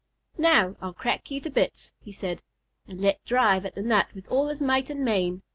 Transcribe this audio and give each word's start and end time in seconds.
"Now, 0.39 0.77
I'll 0.81 0.95
crack 0.95 1.29
you 1.29 1.39
to 1.41 1.51
bits," 1.51 1.93
he 2.03 2.11
said, 2.11 2.41
and 2.87 2.99
let 2.99 3.23
drive 3.23 3.67
at 3.67 3.75
the 3.75 3.83
nut 3.83 4.07
with 4.15 4.27
all 4.29 4.47
his 4.47 4.59
might 4.59 4.89
and 4.89 5.05
main. 5.05 5.43